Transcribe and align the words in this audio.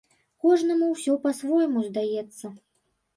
Кожнаму 0.43 0.87
ўсё 0.93 1.13
па-свойму 1.25 1.83
здаецца. 1.91 2.45